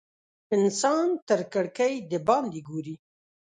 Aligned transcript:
انسان 0.57 1.07
تر 1.27 1.39
کړکۍ 1.53 1.93
د 2.11 2.13
باندې 2.27 2.59
ګوري. 2.69 2.95